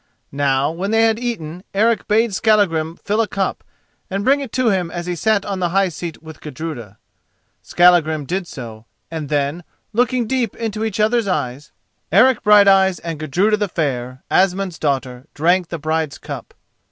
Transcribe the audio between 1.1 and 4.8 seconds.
eaten, Eric bade Skallagrim fill a cup, and bring it to